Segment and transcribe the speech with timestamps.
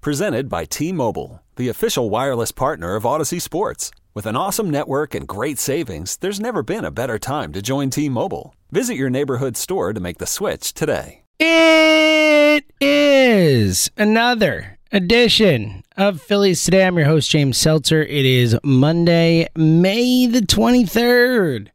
[0.00, 3.90] Presented by T Mobile, the official wireless partner of Audacy Sports.
[4.14, 7.90] With an awesome network and great savings, there's never been a better time to join
[7.90, 8.54] T Mobile.
[8.70, 11.22] Visit your neighborhood store to make the switch today.
[11.40, 16.86] It is another edition of Phillies Today.
[16.86, 18.02] I'm your host, James Seltzer.
[18.02, 21.70] It is Monday, May the 23rd.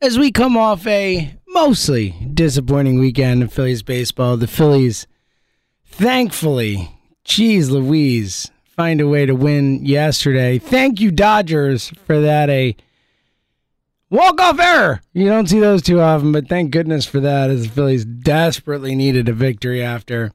[0.00, 5.06] As we come off a mostly disappointing weekend of Phillies baseball, the Phillies,
[5.84, 6.95] thankfully,
[7.26, 10.58] geez Louise, find a way to win yesterday.
[10.58, 12.48] Thank you, Dodgers, for that.
[12.48, 12.76] A
[14.08, 15.02] walk off error.
[15.12, 18.94] You don't see those too often, but thank goodness for that, as the Phillies desperately
[18.94, 20.32] needed a victory after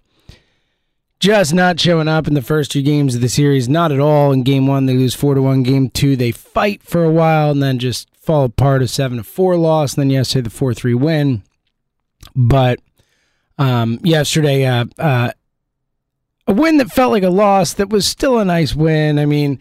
[1.20, 3.70] just not showing up in the first two games of the series.
[3.70, 4.32] Not at all.
[4.32, 5.64] In game one, they lose four to one.
[5.64, 8.82] Game two, they fight for a while and then just fall apart.
[8.82, 11.44] A seven to four loss, and then yesterday the four three win.
[12.36, 12.80] But
[13.58, 15.32] um, yesterday, uh, uh,
[16.48, 19.20] a win that felt like a loss that was still a nice win.
[19.20, 19.60] I mean,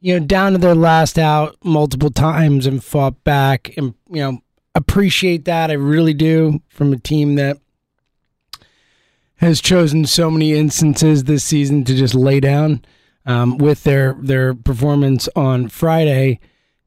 [0.00, 4.38] you know, down to their last out multiple times and fought back, and you know,
[4.74, 5.70] appreciate that.
[5.70, 7.58] I really do from a team that
[9.36, 12.84] has chosen so many instances this season to just lay down
[13.24, 16.40] um, with their their performance on Friday.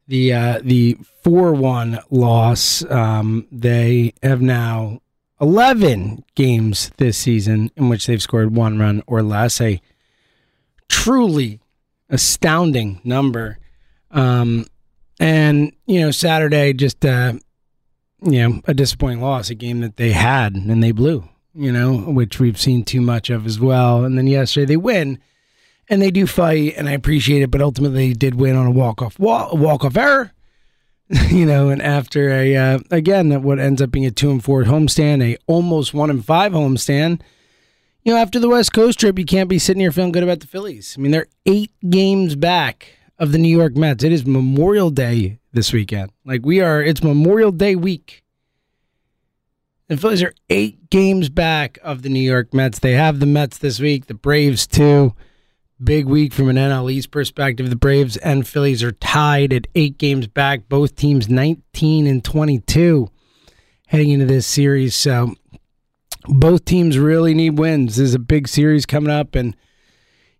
[0.08, 2.84] The uh, the four one loss.
[2.90, 5.02] Um, they have now
[5.40, 9.60] eleven games this season in which they've scored one run or less.
[9.60, 9.80] A
[10.88, 11.60] truly
[12.08, 13.58] astounding number.
[14.10, 14.66] Um,
[15.18, 17.34] and you know, Saturday just uh,
[18.22, 21.96] you know a disappointing loss, a game that they had and they blew you know,
[21.96, 24.04] which we've seen too much of as well.
[24.04, 25.18] And then yesterday they win,
[25.88, 27.50] and they do fight, and I appreciate it.
[27.50, 30.32] But ultimately, they did win on a walk off walk off error.
[31.30, 34.62] you know, and after a uh, again what ends up being a two and four
[34.62, 37.20] homestand, a almost one and five homestand.
[38.04, 40.40] You know, after the West Coast trip, you can't be sitting here feeling good about
[40.40, 40.94] the Phillies.
[40.96, 44.04] I mean, they're eight games back of the New York Mets.
[44.04, 46.12] It is Memorial Day this weekend.
[46.24, 48.22] Like we are, it's Memorial Day week.
[49.88, 52.78] The Phillies are eight games back of the New York Mets.
[52.78, 55.14] They have the Mets this week, the Braves too.
[55.82, 57.70] Big week from an NL East perspective.
[57.70, 60.68] The Braves and Phillies are tied at eight games back.
[60.68, 63.08] Both teams 19 and 22
[63.86, 64.94] heading into this series.
[64.94, 65.34] So
[66.28, 67.96] both teams really need wins.
[67.96, 69.56] There's a big series coming up, and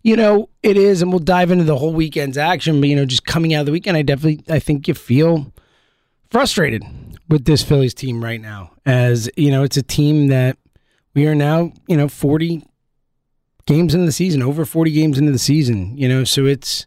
[0.03, 1.03] you know it is.
[1.03, 2.81] And we'll dive into the whole weekend's action.
[2.81, 5.53] But you know, just coming out of the weekend, I definitely I think you feel
[6.31, 6.85] frustrated
[7.29, 8.73] with this Phillies team right now.
[8.85, 10.59] As you know, it's a team that
[11.15, 12.65] we are now, you know, 40
[13.67, 16.87] games into the season, over 40 games into the season, you know, so it's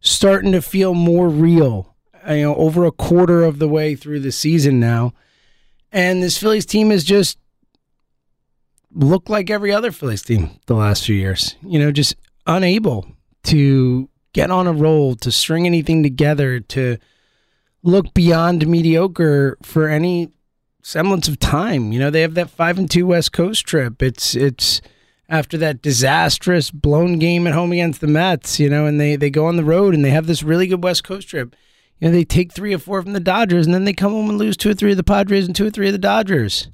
[0.00, 1.94] starting to feel more real,
[2.28, 5.12] you know, over a quarter of the way through the season now.
[5.92, 7.38] And this Phillies team has just
[8.92, 12.14] looked like every other Phillies team the last few years, you know, just
[12.46, 13.06] unable
[13.44, 16.98] to get on a roll, to string anything together, to
[17.82, 20.30] look beyond mediocre for any
[20.82, 21.92] semblance of time.
[21.92, 24.02] You know, they have that five and two West Coast trip.
[24.02, 24.80] It's it's
[25.30, 29.30] after that disastrous blown game at home against the Mets, you know, and they they
[29.30, 31.54] go on the road and they have this really good West Coast trip.
[32.00, 34.28] You know, they take three or four from the Dodgers and then they come home
[34.28, 36.68] and lose two or three of the Padres and two or three of the Dodgers.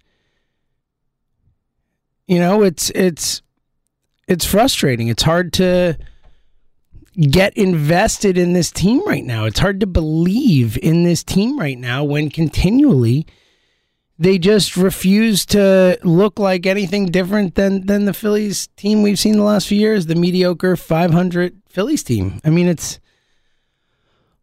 [2.27, 3.43] You know, it's it's
[4.27, 5.09] it's frustrating.
[5.09, 5.99] It's hard to
[7.21, 9.45] get invested in this team right now.
[9.45, 13.27] It's hard to believe in this team right now when continually
[14.19, 19.37] they just refuse to look like anything different than than the Phillies team we've seen
[19.37, 22.41] the last few years, the mediocre 500 Phillies team.
[22.45, 22.99] I mean, it's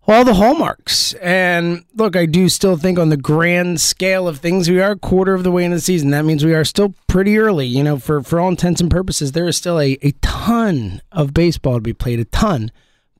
[0.07, 1.13] all the hallmarks.
[1.15, 4.99] And look, I do still think on the grand scale of things, we are a
[4.99, 6.11] quarter of the way into the season.
[6.11, 7.65] That means we are still pretty early.
[7.65, 11.33] You know, for, for all intents and purposes, there is still a, a ton of
[11.33, 12.71] baseball to be played, a ton.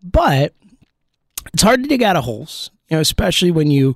[0.02, 0.54] But
[1.54, 3.96] it's hard to dig out of holes, you know, especially when you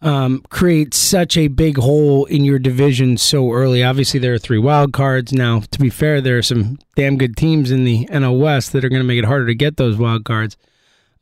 [0.00, 3.82] um, create such a big hole in your division so early.
[3.82, 5.32] Obviously, there are three wild cards.
[5.32, 8.84] Now, to be fair, there are some damn good teams in the NL West that
[8.84, 10.56] are going to make it harder to get those wild cards.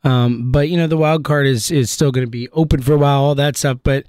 [0.03, 2.93] Um, but you know, the wild card is is still going to be open for
[2.93, 3.79] a while, all that stuff.
[3.83, 4.05] But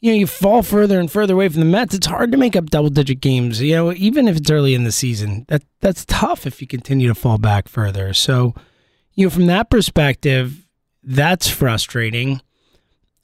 [0.00, 2.56] you know, you fall further and further away from the Mets, it's hard to make
[2.56, 3.60] up double digit games.
[3.60, 7.08] You know, even if it's early in the season, that that's tough if you continue
[7.08, 8.14] to fall back further.
[8.14, 8.54] So,
[9.14, 10.66] you know, from that perspective,
[11.02, 12.40] that's frustrating.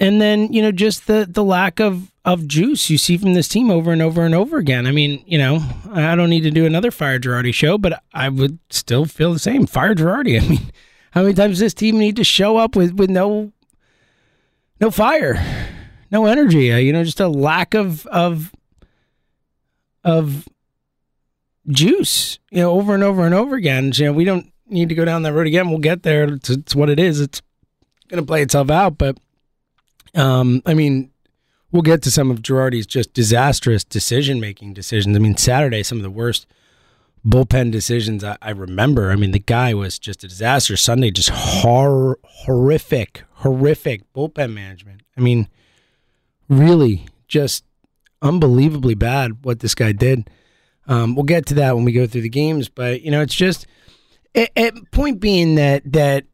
[0.00, 3.48] And then, you know, just the the lack of of juice you see from this
[3.48, 4.86] team over and over and over again.
[4.86, 5.60] I mean, you know,
[5.92, 9.38] I don't need to do another Fire Girardi show, but I would still feel the
[9.38, 9.66] same.
[9.66, 10.40] Fire Girardi.
[10.42, 10.72] I mean,
[11.12, 13.52] how many times does this team need to show up with with no
[14.80, 15.74] no fire?
[16.10, 16.72] no energy.
[16.72, 18.52] Uh, you know, just a lack of of
[20.04, 20.48] of
[21.68, 22.38] juice.
[22.50, 23.92] You know, over and over and over again.
[23.94, 25.68] You know, we don't need to go down that road again.
[25.68, 26.24] We'll get there.
[26.24, 27.20] It's, it's what it is.
[27.20, 27.42] It's
[28.08, 28.98] going to play itself out.
[28.98, 29.18] But
[30.14, 31.10] um, I mean,
[31.70, 35.16] we'll get to some of Girardi's just disastrous decision making decisions.
[35.16, 36.46] I mean, Saturday, some of the worst
[37.26, 39.10] bullpen decisions I, I, remember.
[39.10, 40.76] I mean, the guy was just a disaster.
[40.76, 45.02] Sunday, just hor- horrific, horrific bullpen management.
[45.16, 45.48] I mean,
[46.48, 47.64] really just
[48.22, 50.30] unbelievably bad what this guy did.
[50.86, 53.34] Um, we'll get to that when we go through the games, but you know, it's
[53.34, 53.66] just
[54.32, 56.24] it, it, point being that that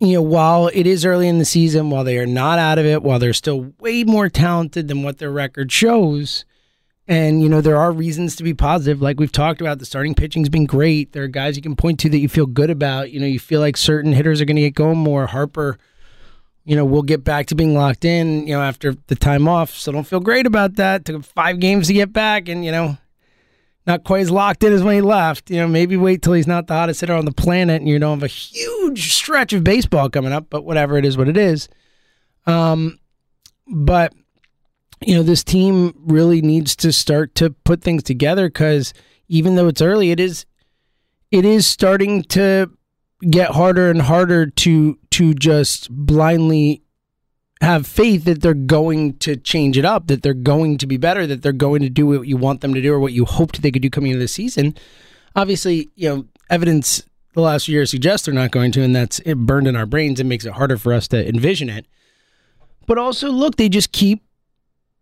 [0.00, 2.86] you know, while it is early in the season, while they are not out of
[2.86, 6.44] it, while they're still way more talented than what their record shows,
[7.06, 9.02] and you know, there are reasons to be positive.
[9.02, 11.12] Like we've talked about, the starting pitching's been great.
[11.12, 13.10] There are guys you can point to that you feel good about.
[13.10, 15.26] You know, you feel like certain hitters are going to get going more.
[15.26, 15.78] Harper
[16.64, 19.70] you know, we'll get back to being locked in, you know, after the time off.
[19.70, 21.04] So don't feel great about that.
[21.04, 22.98] Took five games to get back and, you know,
[23.90, 25.50] not quite as locked in as when he left.
[25.50, 27.98] You know, maybe wait till he's not the hottest hitter on the planet and you
[27.98, 31.36] don't have a huge stretch of baseball coming up, but whatever it is, what it
[31.36, 31.68] is.
[32.46, 32.98] Um,
[33.66, 34.12] but,
[35.00, 38.94] you know, this team really needs to start to put things together because
[39.28, 40.46] even though it's early, it is,
[41.32, 42.70] it is starting to
[43.28, 46.82] get harder and harder to to just blindly
[47.60, 51.26] have faith that they're going to change it up, that they're going to be better,
[51.26, 53.60] that they're going to do what you want them to do or what you hoped
[53.60, 54.74] they could do coming into the season.
[55.36, 57.04] Obviously, you know, evidence
[57.34, 59.86] the last few years suggests they're not going to, and that's it burned in our
[59.86, 61.86] brains and makes it harder for us to envision it.
[62.86, 64.22] But also, look, they just keep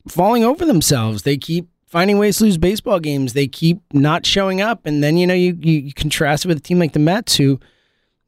[0.09, 1.23] falling over themselves.
[1.23, 3.33] They keep finding ways to lose baseball games.
[3.33, 6.59] They keep not showing up, and then you know you you, you contrast it with
[6.59, 7.61] a team like the Mets who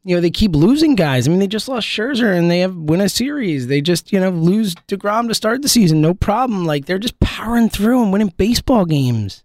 [0.03, 1.27] you know, they keep losing guys.
[1.27, 3.67] I mean, they just lost Scherzer and they have win a series.
[3.67, 6.01] They just, you know, lose DeGrom to start the season.
[6.01, 6.65] No problem.
[6.65, 9.45] Like they're just powering through and winning baseball games.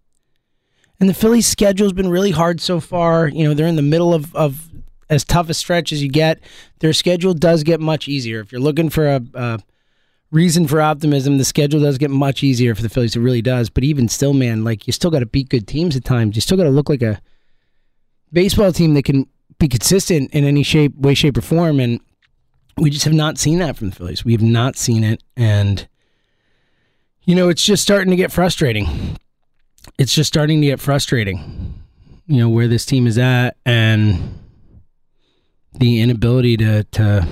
[0.99, 3.27] And the Phillies' schedule's been really hard so far.
[3.27, 4.69] You know, they're in the middle of, of
[5.09, 6.39] as tough a stretch as you get.
[6.79, 8.39] Their schedule does get much easier.
[8.39, 9.59] If you're looking for a, a
[10.31, 13.17] reason for optimism, the schedule does get much easier for the Phillies.
[13.17, 13.69] It really does.
[13.69, 16.37] But even still, man, like you still got to beat good teams at times.
[16.37, 17.21] You still got to look like a
[18.31, 19.27] baseball team that can
[19.65, 21.79] be consistent in any shape, way, shape, or form.
[21.79, 21.99] And
[22.77, 24.23] we just have not seen that from the Phillies.
[24.23, 25.23] We have not seen it.
[25.35, 25.87] And,
[27.23, 29.17] you know, it's just starting to get frustrating.
[29.97, 31.83] It's just starting to get frustrating,
[32.27, 34.39] you know, where this team is at and
[35.73, 37.27] the inability to, to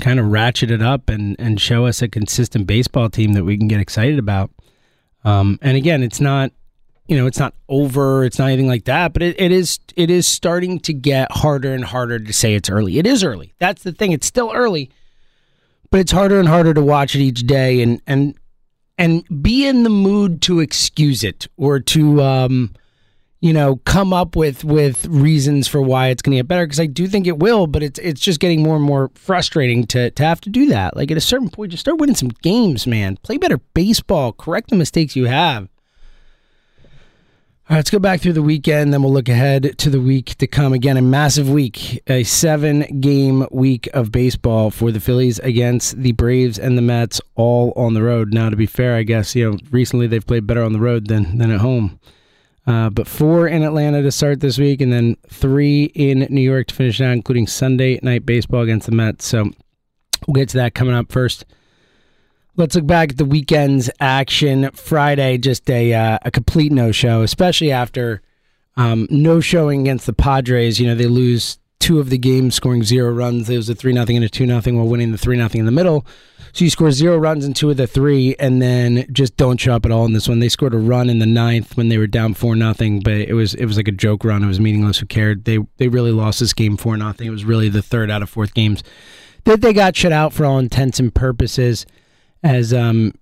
[0.00, 3.58] kind of ratchet it up and, and show us a consistent baseball team that we
[3.58, 4.50] can get excited about.
[5.24, 6.52] Um, and again, it's not
[7.10, 10.10] you know, it's not over, it's not anything like that, but it, it is it
[10.10, 13.00] is starting to get harder and harder to say it's early.
[13.00, 13.52] It is early.
[13.58, 14.12] That's the thing.
[14.12, 14.90] It's still early,
[15.90, 18.36] but it's harder and harder to watch it each day and and
[18.96, 22.72] and be in the mood to excuse it or to um
[23.40, 26.78] you know come up with with reasons for why it's going to get better because
[26.78, 30.12] I do think it will, but it's it's just getting more and more frustrating to
[30.12, 30.96] to have to do that.
[30.96, 33.16] Like at a certain point, just start winning some games, man.
[33.24, 34.32] Play better baseball.
[34.32, 35.68] Correct the mistakes you have.
[37.70, 40.34] All right, let's go back through the weekend, then we'll look ahead to the week
[40.38, 40.72] to come.
[40.72, 46.10] Again, a massive week, a seven game week of baseball for the Phillies against the
[46.10, 48.34] Braves and the Mets, all on the road.
[48.34, 51.06] Now, to be fair, I guess, you know, recently they've played better on the road
[51.06, 52.00] than, than at home.
[52.66, 56.66] Uh, but four in Atlanta to start this week, and then three in New York
[56.66, 59.24] to finish out, including Sunday night baseball against the Mets.
[59.24, 59.44] So
[60.26, 61.44] we'll get to that coming up first.
[62.60, 64.70] Let's look back at the weekend's action.
[64.72, 68.20] Friday, just a uh, a complete no show, especially after
[68.76, 70.78] um, no showing against the Padres.
[70.78, 73.48] You know they lose two of the games, scoring zero runs.
[73.48, 75.64] It was a three nothing and a two nothing, while winning the three nothing in
[75.64, 76.04] the middle.
[76.52, 79.76] So you score zero runs in two of the three, and then just don't show
[79.76, 80.40] up at all in this one.
[80.40, 83.32] They scored a run in the ninth when they were down four nothing, but it
[83.32, 84.44] was it was like a joke run.
[84.44, 84.98] It was meaningless.
[84.98, 85.46] Who cared?
[85.46, 87.26] They they really lost this game four nothing.
[87.26, 88.84] It was really the third out of fourth games
[89.44, 91.86] that they got shut out for all intents and purposes
[92.42, 93.12] as um,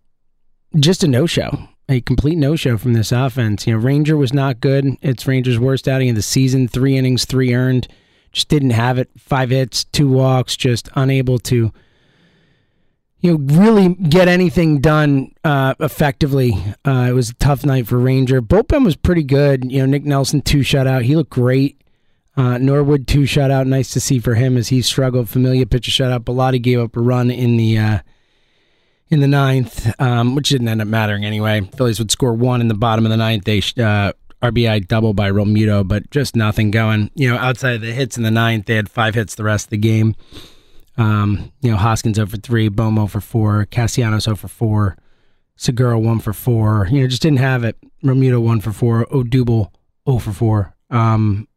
[0.78, 3.66] just a no show, a complete no show from this offense.
[3.66, 4.86] You know, Ranger was not good.
[5.02, 6.68] It's Ranger's worst outing of the season.
[6.68, 7.88] Three innings, three earned.
[8.32, 9.08] Just didn't have it.
[9.18, 10.56] Five hits, two walks.
[10.56, 11.72] Just unable to
[13.20, 16.52] you know, really get anything done uh, effectively.
[16.84, 18.40] Uh, it was a tough night for Ranger.
[18.40, 19.70] Bullpen was pretty good.
[19.70, 21.02] You know, Nick Nelson two shutout.
[21.02, 21.82] He looked great.
[22.36, 23.66] Uh, Norwood two shutout.
[23.66, 25.28] Nice to see for him as he struggled.
[25.28, 26.20] Familia pitch a shutout.
[26.20, 27.98] Bellatti gave up a run in the uh,
[29.10, 31.60] in the ninth, um, which didn't end up mattering anyway.
[31.76, 33.44] Phillies would score one in the bottom of the ninth.
[33.44, 34.12] They uh,
[34.42, 37.10] RBI double by Realmuto, but just nothing going.
[37.14, 39.66] You know, outside of the hits in the ninth, they had five hits the rest
[39.66, 40.14] of the game.
[40.96, 44.96] Um, you know, Hoskins over three, Bomo for four, Castellanos over four,
[45.56, 46.88] Segura one for four.
[46.90, 47.76] You know, just didn't have it.
[48.04, 49.70] Realmuto one for four, Odubel
[50.08, 50.74] 0 for four.
[50.90, 51.48] Um,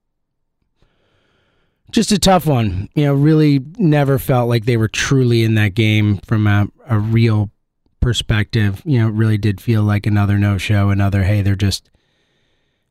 [1.91, 2.89] just a tough one.
[2.95, 7.00] You know, really never felt like they were truly in that game from a, a
[7.00, 7.51] real
[8.00, 8.81] perspective.
[8.86, 11.89] You know, really did feel like another no show, another, hey, they're just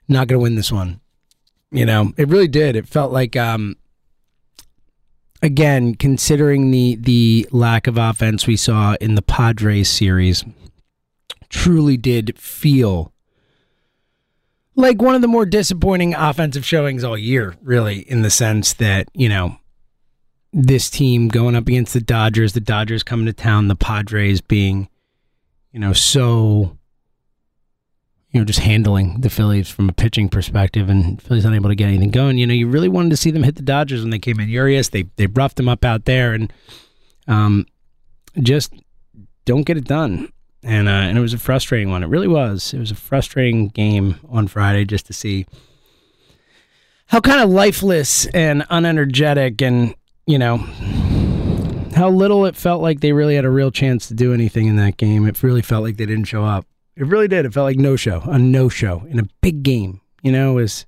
[0.08, 1.00] not going to win this one.
[1.70, 2.74] You know, it really did.
[2.74, 3.76] It felt like, um,
[5.40, 10.44] again, considering the the lack of offense we saw in the Padres series,
[11.48, 13.12] truly did feel
[14.76, 19.08] like one of the more disappointing offensive showings all year, really, in the sense that,
[19.14, 19.58] you know,
[20.52, 24.88] this team going up against the Dodgers, the Dodgers coming to town, the Padres being,
[25.72, 26.76] you know, so
[28.32, 31.88] you know, just handling the Phillies from a pitching perspective, and Phillies unable to get
[31.88, 32.38] anything going.
[32.38, 34.48] You know, you really wanted to see them hit the Dodgers when they came in.
[34.48, 36.52] Urias, they they roughed them up out there, and
[37.26, 37.66] um,
[38.40, 38.72] just
[39.46, 40.32] don't get it done.
[40.62, 42.02] And uh, and it was a frustrating one.
[42.02, 42.74] It really was.
[42.74, 45.46] It was a frustrating game on Friday just to see
[47.06, 49.94] how kind of lifeless and unenergetic, and
[50.26, 50.58] you know
[51.96, 54.76] how little it felt like they really had a real chance to do anything in
[54.76, 55.26] that game.
[55.26, 56.66] It really felt like they didn't show up.
[56.96, 57.46] It really did.
[57.46, 60.00] It felt like no show, a no show in a big game.
[60.22, 60.84] You know, is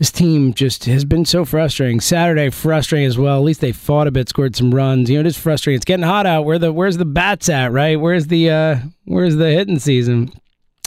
[0.00, 2.00] this team just has been so frustrating.
[2.00, 3.36] Saturday frustrating as well.
[3.36, 5.10] At least they fought a bit, scored some runs.
[5.10, 5.76] You know, it is frustrating.
[5.76, 6.46] It's getting hot out.
[6.46, 7.70] Where the where's the bats at?
[7.70, 8.00] Right?
[8.00, 10.32] Where's the uh where's the hitting season?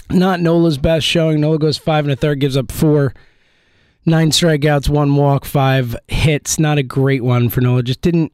[0.10, 1.42] Not Nola's best showing.
[1.42, 3.14] Nola goes five and a third, gives up four,
[4.04, 6.58] nine strikeouts, one walk, five hits.
[6.58, 7.84] Not a great one for Nola.
[7.84, 8.32] Just didn't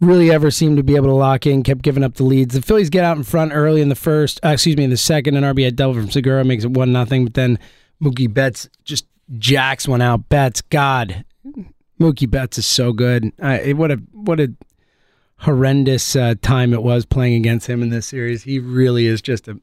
[0.00, 2.54] really ever seem to be able to lock in, kept giving up the leads.
[2.54, 4.96] The Phillies get out in front early in the first, uh, excuse me, in the
[4.96, 7.24] second, an RBI double from Segura makes it 1 nothing.
[7.24, 7.58] But then
[8.00, 9.04] Mookie Betts just
[9.38, 10.28] jacks one out.
[10.28, 11.24] Betts, God,
[12.00, 13.32] Mookie Betts is so good.
[13.40, 14.52] Uh, what a what a
[15.40, 18.42] horrendous uh, time it was playing against him in this series.
[18.42, 19.58] He really is just a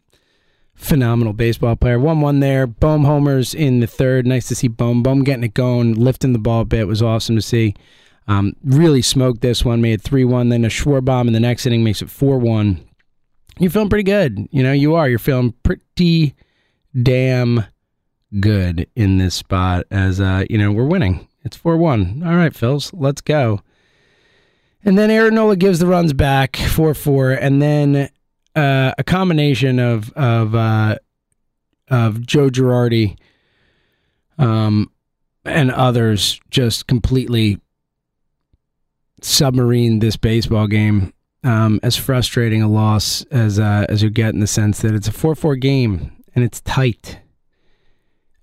[0.74, 2.00] phenomenal baseball player.
[2.00, 2.68] 1 1 there.
[2.68, 4.26] Bohm homers in the third.
[4.26, 5.04] Nice to see Bohm.
[5.04, 7.74] Bohm getting it going, lifting the ball a bit was awesome to see.
[8.28, 10.50] Um, really smoked this one, made 3 1.
[10.50, 12.84] Then a Schwarber in the next inning makes it 4 1.
[13.60, 14.48] You're feeling pretty good.
[14.52, 15.10] You know, you are.
[15.10, 16.36] You're feeling pretty
[17.02, 17.66] damn
[18.40, 21.28] good in this spot as, uh, you know, we're winning.
[21.44, 22.24] It's 4 1.
[22.26, 23.62] All right, Phils, let's go.
[24.84, 27.32] And then Aaron Nola gives the runs back 4 4.
[27.32, 28.10] And then
[28.56, 30.98] uh, a combination of, of, uh,
[31.90, 33.18] of Joe Girardi
[34.38, 34.92] um,
[35.46, 37.60] and others just completely
[39.22, 41.14] submarine this baseball game.
[41.44, 45.08] Um, as frustrating a loss as uh, as you get in the sense that it's
[45.08, 47.20] a four four game and it's tight.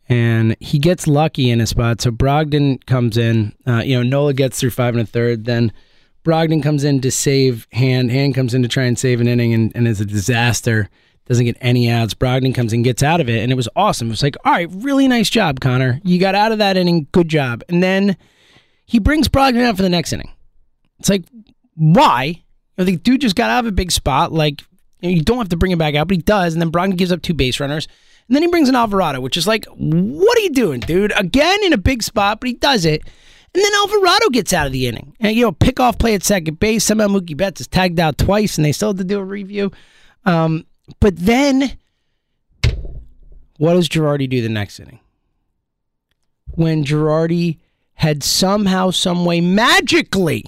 [0.09, 2.03] And he gets lucky in a spot.
[2.03, 3.55] So Brogdon comes in.
[3.67, 5.45] Uh, you know, Nola gets through five and a third.
[5.45, 5.73] Then
[6.25, 8.11] Brogdon comes in to save Hand.
[8.11, 10.91] Hand comes in to try and save an inning and, and is a disaster.
[11.27, 12.13] Doesn't get any outs.
[12.13, 14.09] Brogdon comes in, gets out of it, and it was awesome.
[14.09, 16.01] It was like, all right, really nice job, Connor.
[16.05, 17.07] You got out of that inning.
[17.13, 17.63] Good job.
[17.71, 18.17] And then
[18.85, 20.31] he brings Brogdon out for the next inning.
[20.99, 21.25] It's like,
[21.77, 22.25] why?
[22.25, 22.43] You
[22.77, 24.33] know, the dude just got out of a big spot.
[24.33, 24.61] Like,
[25.01, 26.53] you, know, you don't have to bring him back out, but he does.
[26.53, 27.89] And then Brogdon gives up two base runners.
[28.29, 31.13] And then he brings in Alvarado, which is like, what are you doing, dude?
[31.17, 33.03] Again in a big spot, but he does it.
[33.55, 35.15] And then Alvarado gets out of the inning.
[35.21, 36.85] And, you know, pick off play at second base.
[36.85, 39.71] Somehow Mookie Betts is tagged out twice, and they still have to do a review.
[40.25, 40.65] Um,
[40.99, 41.79] but then,
[43.59, 44.99] what does Girardi do the next inning?
[46.55, 47.59] When Girardi
[47.95, 50.45] had somehow, someway, magically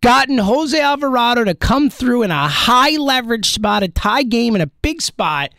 [0.00, 4.60] gotten Jose Alvarado to come through in a high leverage spot, a tie game in
[4.60, 5.52] a big spot.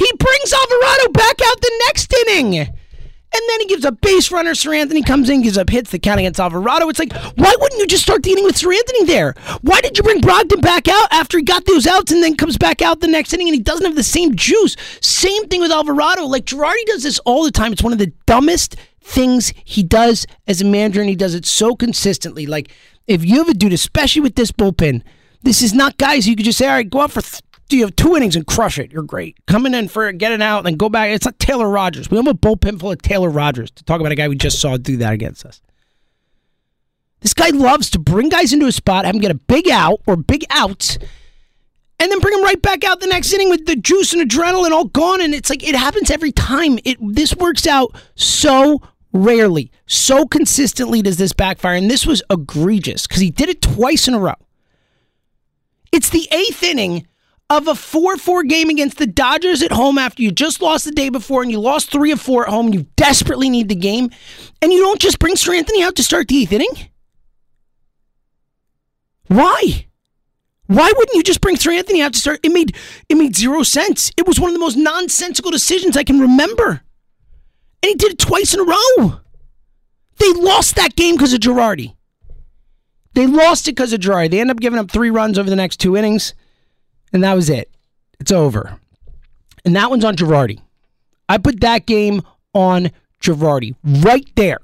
[0.00, 2.56] He brings Alvarado back out the next inning.
[2.58, 4.52] And then he gives up base runner.
[4.52, 6.88] Seranthony comes in, gives up hits The count against Alvarado.
[6.88, 9.34] It's like, why wouldn't you just start the inning with Seranthony there?
[9.60, 12.56] Why did you bring Brogdon back out after he got those outs and then comes
[12.56, 14.74] back out the next inning and he doesn't have the same juice?
[15.02, 16.24] Same thing with Alvarado.
[16.24, 17.70] Like Girardi does this all the time.
[17.70, 21.44] It's one of the dumbest things he does as a manager, and he does it
[21.44, 22.46] so consistently.
[22.46, 22.72] Like
[23.06, 25.02] if you have a dude, especially with this bullpen,
[25.42, 27.42] this is not guys you could just say, all right, go out for th-
[27.72, 28.92] you have two innings and crush it.
[28.92, 29.36] You're great.
[29.46, 31.10] Coming in for it, get it out, and then go back.
[31.10, 32.10] It's not Taylor Rogers.
[32.10, 34.60] We have a bullpen full of Taylor Rogers to talk about a guy we just
[34.60, 35.60] saw do that against us.
[37.20, 40.00] This guy loves to bring guys into a spot, have him get a big out
[40.06, 40.98] or big outs,
[41.98, 44.70] and then bring him right back out the next inning with the juice and adrenaline
[44.70, 45.20] all gone.
[45.20, 46.78] And it's like it happens every time.
[46.84, 48.80] It this works out so
[49.12, 51.74] rarely, so consistently does this backfire.
[51.74, 54.34] And this was egregious because he did it twice in a row.
[55.92, 57.06] It's the eighth inning
[57.50, 60.92] of a 4 4 game against the Dodgers at home after you just lost the
[60.92, 62.72] day before and you lost three of four at home.
[62.72, 64.10] You desperately need the game.
[64.62, 66.90] And you don't just bring Seranthony out to start the eighth inning?
[69.26, 69.86] Why?
[70.66, 72.40] Why wouldn't you just bring Seranthony out to start?
[72.44, 72.76] It made
[73.08, 74.12] it made zero sense.
[74.16, 76.82] It was one of the most nonsensical decisions I can remember.
[77.82, 79.20] And he did it twice in a row.
[80.18, 81.96] They lost that game because of Girardi.
[83.14, 84.30] They lost it because of Girardi.
[84.30, 86.34] They end up giving up three runs over the next two innings,
[87.12, 87.70] and that was it.
[88.18, 88.78] It's over.
[89.64, 90.60] And that one's on Girardi.
[91.28, 92.22] I put that game
[92.54, 92.90] on
[93.20, 94.58] Girardi right there.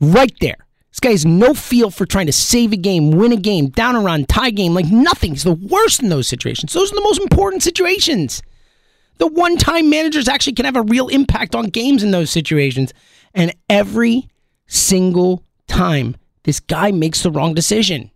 [0.00, 0.56] Right there.
[0.90, 3.96] This guy has no feel for trying to save a game, win a game, down
[3.96, 5.32] a run, tie game, like nothing.
[5.32, 6.72] He's the worst in those situations.
[6.72, 8.42] Those are the most important situations.
[9.18, 12.94] The one time managers actually can have a real impact on games in those situations.
[13.34, 14.28] And every
[14.66, 18.10] single time, this guy makes the wrong decision.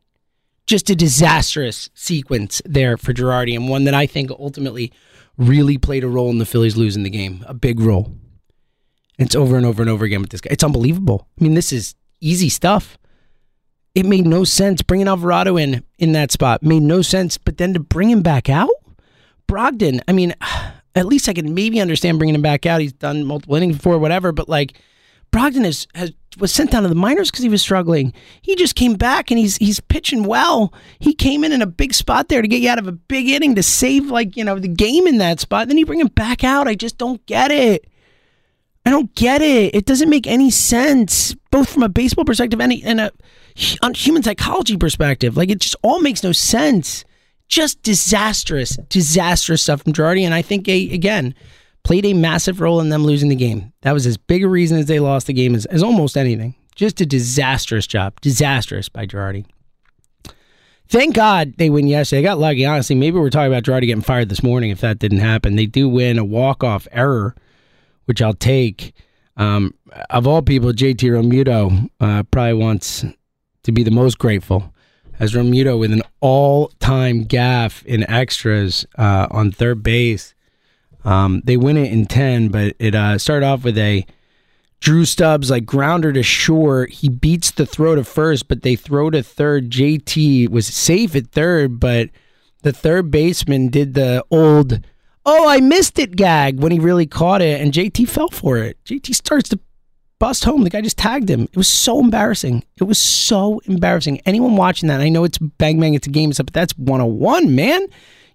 [0.69, 4.93] Just a disastrous sequence there for Girardi, and one that I think ultimately
[5.39, 8.13] really played a role in the Phillies losing the game, a big role.
[9.19, 10.51] It's over and over and over again with this guy.
[10.53, 11.27] It's unbelievable.
[11.41, 12.99] I mean, this is easy stuff.
[13.95, 16.63] It made no sense bringing Alvarado in in that spot.
[16.63, 18.69] Made no sense, but then to bring him back out,
[19.49, 20.03] Brogdon.
[20.07, 20.35] I mean,
[20.95, 22.83] at least I can maybe understand bringing him back out.
[22.83, 24.33] He's done multiple innings before, whatever.
[24.33, 24.79] But like,
[25.31, 28.13] Brogdon is, has was sent down to the minors because he was struggling.
[28.43, 30.73] He just came back and he's he's pitching well.
[30.99, 33.29] He came in in a big spot there to get you out of a big
[33.29, 35.69] inning to save like you know the game in that spot.
[35.69, 36.69] Then you bring him back out.
[36.69, 37.87] I just don't get it.
[38.87, 39.75] I don't get it.
[39.75, 43.13] It doesn't make any sense, both from a baseball perspective and a, and a
[43.95, 45.37] human psychology perspective.
[45.37, 47.05] Like it just all makes no sense.
[47.49, 50.23] Just disastrous, disastrous stuff from Girardi.
[50.23, 51.35] And I think a, again
[51.83, 53.73] played a massive role in them losing the game.
[53.83, 56.55] That was as big a reason as they lost the game as, as almost anything.
[56.75, 58.21] Just a disastrous job.
[58.21, 59.47] Disastrous by Girardi.
[60.89, 62.23] Thank God they win yesterday.
[62.23, 62.97] They got lucky, honestly.
[62.97, 65.57] Maybe we're talking about Girardi getting fired this morning if that didn't happen.
[65.57, 67.35] They do win a walk-off error,
[68.07, 68.95] which I'll take.
[69.37, 69.75] Um,
[70.11, 73.05] of all people, JT Realmuto uh, probably wants
[73.65, 74.73] to be the most grateful
[75.21, 80.35] as Realmuto with an all-time gaff in extras uh, on third base
[81.09, 84.05] um, they win it in 10, but it uh, started off with a
[84.81, 86.91] Drew Stubbs like grounder to short.
[86.91, 89.71] He beats the throw to first, but they throw to third.
[89.71, 92.11] JT was safe at third, but
[92.61, 94.81] the third baseman did the old,
[95.25, 98.77] oh, I missed it gag when he really caught it, and JT fell for it.
[98.85, 99.59] JT starts to
[100.19, 100.63] bust home.
[100.63, 101.45] The guy just tagged him.
[101.45, 102.65] It was so embarrassing.
[102.77, 104.21] It was so embarrassing.
[104.27, 107.87] Anyone watching that, I know it's bang bang, it's a game, but that's 101, man.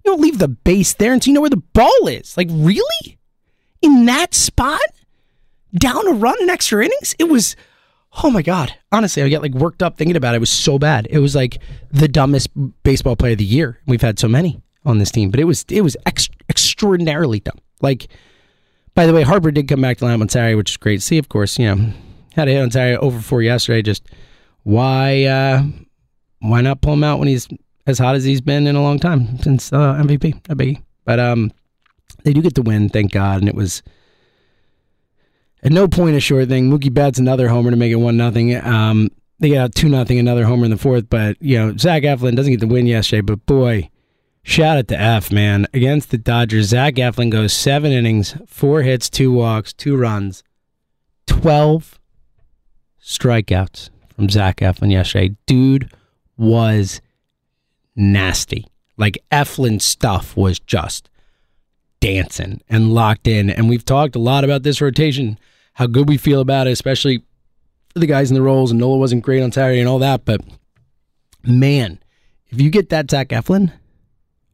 [0.04, 2.36] You don't leave the base there until you know where the ball is.
[2.36, 3.18] Like, really?
[3.82, 4.82] In that spot?
[5.76, 7.16] Down a run in extra innings?
[7.18, 7.56] It was,
[8.24, 8.74] oh my God.
[8.92, 10.38] Honestly, I get like worked up thinking about it.
[10.38, 11.08] It was so bad.
[11.10, 11.58] It was like
[11.92, 12.50] the dumbest
[12.84, 13.80] baseball player of the year.
[13.88, 17.58] We've had so many on this team, but it was, it was ex- extraordinarily dumb.
[17.82, 18.08] Like,
[18.94, 21.02] by the way, Harper did come back to line on Saturday, which is great to
[21.02, 21.58] see, of course.
[21.58, 21.94] You know,
[22.34, 23.82] had a hit on Saturday over four yesterday.
[23.82, 24.06] Just
[24.62, 25.64] why, uh,
[26.40, 27.48] why not pull him out when he's
[27.86, 30.82] as hot as he's been in a long time since uh, MVP, a biggie.
[31.06, 31.52] But um,
[32.24, 33.84] they do get the win, thank God, and it was
[35.64, 36.70] at no point a short thing.
[36.70, 38.56] Mookie Betts another homer to make it one nothing.
[38.56, 41.10] Um, they got out two nothing, another homer in the fourth.
[41.10, 43.90] But you know, Zach Eflin doesn't get the win yesterday, but boy,
[44.44, 46.68] shout out to F man against the Dodgers.
[46.68, 50.44] Zach Eflin goes seven innings, four hits, two walks, two runs,
[51.28, 52.00] twelve
[53.02, 55.36] strikeouts from Zach Eflin yesterday.
[55.46, 55.92] Dude
[56.38, 57.02] was
[57.96, 58.68] nasty.
[58.98, 61.10] Like Eflin stuff was just
[62.00, 63.50] dancing and locked in.
[63.50, 65.40] And we've talked a lot about this rotation,
[65.74, 67.24] how good we feel about it, especially
[67.94, 68.72] for the guys in the roles.
[68.72, 70.26] And Nola wasn't great on Saturday and all that.
[70.26, 70.42] But
[71.44, 72.00] man,
[72.50, 73.72] if you get that Zach Eflin,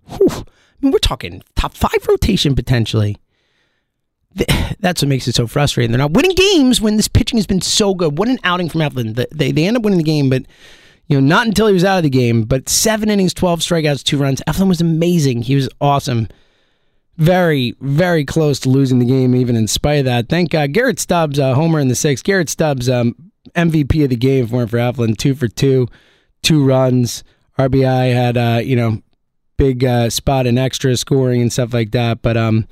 [0.07, 0.45] whew, I
[0.81, 3.17] mean, we're talking top five rotation potentially.
[4.79, 5.91] That's what makes it so frustrating.
[5.91, 8.17] They're not winning games when this pitching has been so good.
[8.17, 9.27] What an outing from Eflin.
[9.31, 10.43] They, they end up winning the game, but
[11.09, 14.03] you know, not until he was out of the game, but seven innings, 12 strikeouts,
[14.03, 14.41] two runs.
[14.47, 15.41] Eflin was amazing.
[15.41, 16.27] He was awesome.
[17.17, 20.29] Very, very close to losing the game, even in spite of that.
[20.29, 20.71] Thank God.
[20.71, 22.23] Garrett Stubbs, uh, homer in the sixth.
[22.23, 23.15] Garrett Stubbs, um,
[23.55, 25.87] MVP of the game for for Eflin, two for two,
[26.43, 27.23] two runs.
[27.57, 29.01] RBI had, uh, you know,
[29.57, 32.21] big uh, spot in extra scoring and stuff like that.
[32.21, 32.67] But um,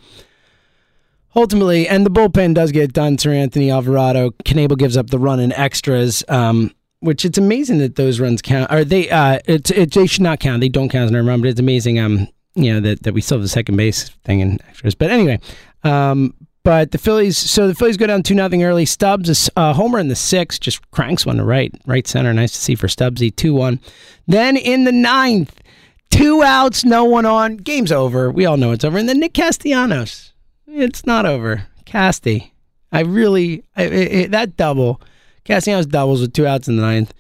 [1.36, 3.18] ultimately, and the bullpen does get done.
[3.18, 6.24] Seranthony Alvarado, Knebel gives up the run in extras.
[6.30, 8.72] Um, which it's amazing that those runs count.
[8.72, 10.62] Or they, uh, it, it, they should not count.
[10.62, 12.00] They don't count as an run, but it's amazing.
[12.00, 14.96] Um, you know that that we still have the second base thing in extras.
[14.96, 15.40] But anyway,
[15.84, 16.34] um,
[16.64, 18.86] but the Phillies, so the Phillies go down two nothing early.
[18.86, 22.34] Stubbs, a uh, homer in the sixth, just cranks one to right, right center.
[22.34, 23.80] Nice to see for Stubbsy, two one.
[24.28, 25.62] Then in the ninth,
[26.10, 27.58] two outs, no one on.
[27.58, 28.30] Game's over.
[28.30, 28.98] We all know it's over.
[28.98, 30.34] And then Nick Castellanos,
[30.68, 31.68] it's not over.
[31.86, 32.52] Casty,
[32.92, 35.00] I really I, it, that double,
[35.48, 37.14] Castellanos doubles with two outs in the ninth,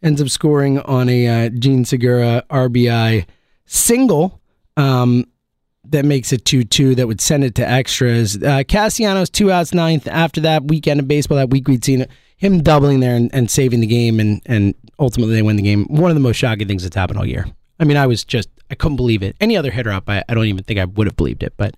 [0.00, 3.26] ends up scoring on a uh, Jean Segura RBI
[3.66, 4.40] single
[4.76, 5.26] um,
[5.86, 8.40] that makes it 2 2 that would send it to extras.
[8.40, 10.06] Uh, Castellanos, two outs, ninth.
[10.06, 12.06] After that weekend of baseball, that week we'd seen
[12.36, 15.84] him doubling there and, and saving the game, and, and ultimately they win the game.
[15.86, 17.46] One of the most shocking things that's happened all year.
[17.80, 19.34] I mean, I was just, I couldn't believe it.
[19.40, 21.76] Any other hitter up, I, I don't even think I would have believed it, but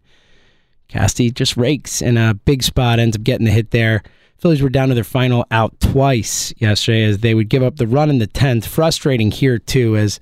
[0.91, 4.03] Casty just rakes in a big spot, ends up getting the hit there.
[4.39, 7.87] Phillies were down to their final out twice yesterday as they would give up the
[7.87, 8.67] run in the 10th.
[8.67, 10.21] Frustrating here, too, as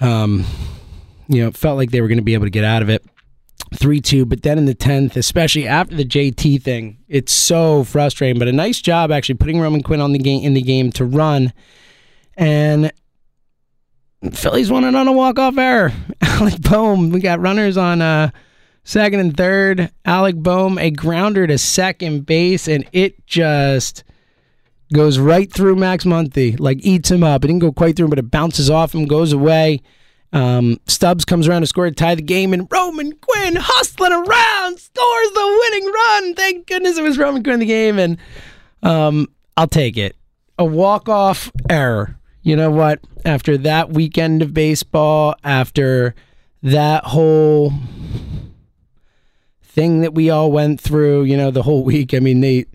[0.00, 0.44] um,
[1.28, 3.04] you know, felt like they were going to be able to get out of it.
[3.74, 8.38] 3 2, but then in the 10th, especially after the JT thing, it's so frustrating.
[8.38, 11.04] But a nice job actually putting Roman Quinn on the game in the game to
[11.04, 11.52] run.
[12.36, 12.92] And
[14.32, 15.92] Phillies won it on a walk-off error.
[16.22, 18.30] Alec Bohm, we got runners on uh,
[18.88, 19.90] second and third.
[20.06, 24.02] Alec Bohm, a grounder to second base, and it just
[24.94, 27.44] goes right through Max Muncy, like eats him up.
[27.44, 29.82] It didn't go quite through him, but it bounces off him, goes away.
[30.32, 34.78] Um, Stubbs comes around to score to tie the game, and Roman Quinn hustling around
[34.78, 36.34] scores the winning run.
[36.34, 38.16] Thank goodness it was Roman Quinn in the game, and
[38.82, 40.16] um, I'll take it.
[40.58, 42.18] A walk off error.
[42.42, 43.00] You know what?
[43.26, 46.14] After that weekend of baseball, after
[46.62, 47.72] that whole
[49.78, 52.12] thing that we all went through, you know, the whole week.
[52.12, 52.66] I mean, they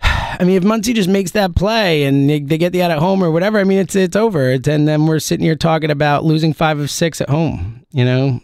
[0.02, 2.98] I mean, if Muncy just makes that play and they, they get the out at
[2.98, 4.50] home or whatever, I mean, it's it's over.
[4.50, 7.84] It's, and then we're sitting here talking about losing five of six at home.
[7.90, 8.40] You know,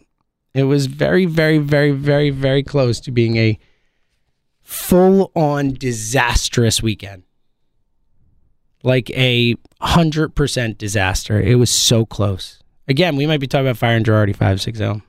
[0.53, 3.59] it was very, very, very, very, very close to being a
[4.61, 7.23] full on disastrous weekend.
[8.83, 11.41] Like a hundred percent disaster.
[11.41, 12.63] It was so close.
[12.87, 15.01] Again, we might be talking about firing Girardi five six zero.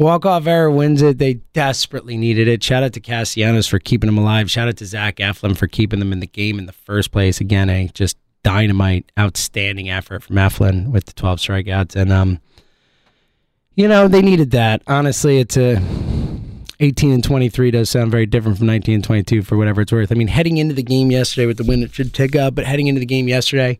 [0.00, 1.18] Walk off error wins it.
[1.18, 2.62] They desperately needed it.
[2.62, 4.50] Shout out to Castellanos for keeping them alive.
[4.50, 7.38] Shout out to Zach Eflin for keeping them in the game in the first place.
[7.38, 11.96] Again, a just dynamite, outstanding effort from Eflin with the 12 strikeouts.
[11.96, 12.40] And, um,
[13.74, 14.80] you know, they needed that.
[14.86, 15.82] Honestly, it's a
[16.80, 20.10] 18 and 23 does sound very different from 19 and 22 for whatever it's worth.
[20.10, 22.64] I mean, heading into the game yesterday with the win, it should tick up, but
[22.64, 23.78] heading into the game yesterday,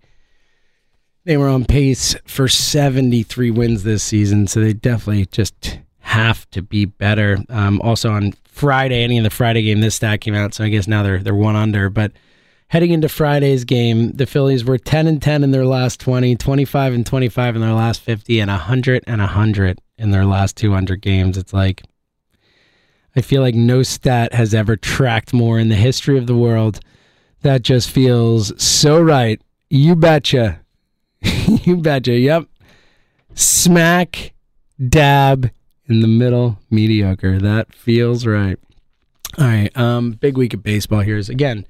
[1.25, 4.47] they were on pace for 73 wins this season.
[4.49, 7.39] So they definitely just have to be better.
[7.49, 10.69] Um, also on Friday, any of the Friday game, this stat came out, so I
[10.69, 11.89] guess now they're they're one under.
[11.89, 12.13] But
[12.69, 16.95] heading into Friday's game, the Phillies were 10 and 10 in their last 20, 25
[16.95, 21.37] and 25 in their last 50, and 100 and 100 in their last 200 games.
[21.39, 21.83] It's like
[23.17, 26.81] I feel like no stat has ever tracked more in the history of the world.
[27.43, 29.41] That just feels so right.
[29.69, 30.61] You betcha.
[31.23, 32.13] you betcha.
[32.13, 32.47] Yep.
[33.35, 34.33] Smack
[34.89, 35.51] dab
[35.91, 37.39] in the middle, mediocre.
[37.39, 38.59] That feels right.
[39.39, 41.67] All right, um, big week of baseball here is again.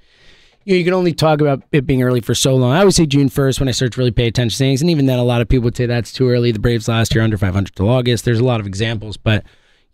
[0.64, 2.72] You, know, you can only talk about it being early for so long.
[2.72, 4.90] I always say June first when I start to really pay attention to things, and
[4.90, 6.52] even then, a lot of people would say that's too early.
[6.52, 8.24] The Braves last year under 500 till August.
[8.26, 9.44] There's a lot of examples, but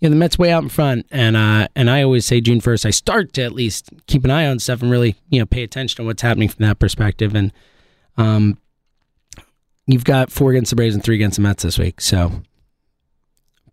[0.00, 2.60] you know the Mets way out in front, and uh, and I always say June
[2.60, 2.84] first.
[2.84, 5.62] I start to at least keep an eye on stuff and really you know pay
[5.62, 7.34] attention to what's happening from that perspective.
[7.34, 7.52] And
[8.16, 8.58] um,
[9.86, 12.42] you've got four against the Braves and three against the Mets this week, so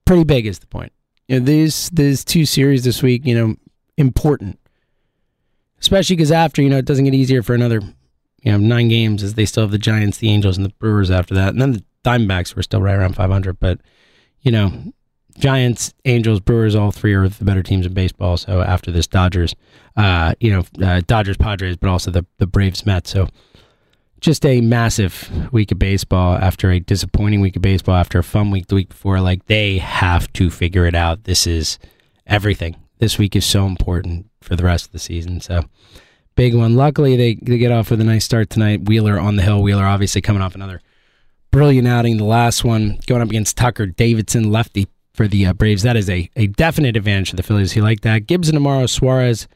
[0.06, 0.92] pretty big is the point.
[1.28, 3.56] You know, these these two series this week, you know,
[3.98, 4.60] important,
[5.80, 7.82] especially because after you know it doesn't get easier for another,
[8.42, 11.10] you know, nine games as they still have the Giants, the Angels, and the Brewers
[11.10, 13.60] after that, and then the Diamondbacks were still right around 500.
[13.60, 13.80] But
[14.42, 14.94] you know,
[15.38, 18.38] Giants, Angels, Brewers, all three are the better teams in baseball.
[18.38, 19.56] So after this, Dodgers,
[19.96, 23.10] uh, you know, uh, Dodgers, Padres, but also the the Braves, Mets.
[23.10, 23.30] So
[24.24, 28.52] just a massive week of baseball after a disappointing week of baseball after a fun
[28.52, 29.20] week the week before.
[29.20, 31.26] Like they have to figure it out.
[31.26, 31.78] This is
[32.26, 32.78] everything.
[33.00, 35.42] This week is so important for the rest of the season.
[35.42, 35.64] So
[36.36, 36.76] big one.
[36.76, 38.86] Luckily they, they get off with a nice start tonight.
[38.86, 39.62] Wheeler on the hill.
[39.62, 40.80] Wheeler obviously coming off another
[41.52, 42.16] brilliant outing.
[42.16, 45.84] The last one going up against Tucker Davidson, lefty for the uh, Braves.
[45.84, 47.74] That is a, a definite advantage for the Phillies.
[47.74, 48.26] He like that.
[48.26, 49.50] Gibson tomorrow, Suarez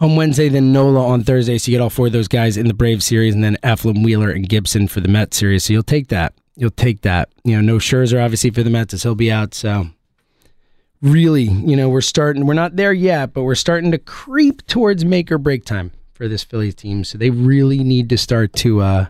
[0.00, 1.58] on Wednesday, then Nola on Thursday.
[1.58, 4.02] So you get all four of those guys in the Brave series, and then Eflin,
[4.02, 5.64] Wheeler, and Gibson for the Mets series.
[5.64, 6.34] So you'll take that.
[6.56, 7.30] You'll take that.
[7.44, 9.54] You know, no Scherzer obviously for the Mets as he'll be out.
[9.54, 9.88] So
[11.02, 12.46] really, you know, we're starting.
[12.46, 16.28] We're not there yet, but we're starting to creep towards make or break time for
[16.28, 17.04] this Phillies team.
[17.04, 19.06] So they really need to start to uh,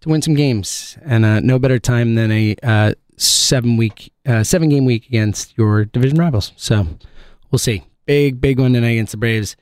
[0.00, 4.44] to win some games, and uh, no better time than a uh, seven week, uh,
[4.44, 6.52] seven game week against your division rivals.
[6.56, 6.86] So
[7.50, 7.84] we'll see.
[8.06, 9.56] Big, big one tonight against the Braves.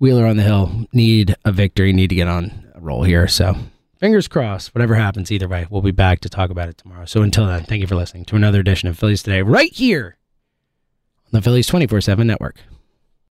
[0.00, 3.26] Wheeler on the hill need a victory, need to get on a roll here.
[3.26, 3.56] So
[3.98, 7.04] fingers crossed, whatever happens, either way, we'll be back to talk about it tomorrow.
[7.04, 10.16] So until then, thank you for listening to another edition of Phillies Today, right here
[11.26, 12.60] on the Phillies 24 7 network.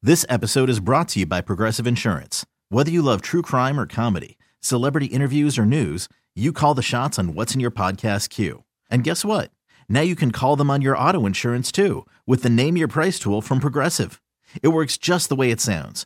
[0.03, 2.45] This episode is brought to you by Progressive Insurance.
[2.69, 7.17] Whether you love true crime or comedy, celebrity interviews or news, you call the shots
[7.17, 8.63] on what's in your podcast queue.
[8.89, 9.51] And guess what?
[9.89, 13.17] Now you can call them on your auto insurance too with the Name Your Price
[13.17, 14.21] tool from Progressive.
[14.61, 16.05] It works just the way it sounds.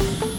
[0.00, 0.33] you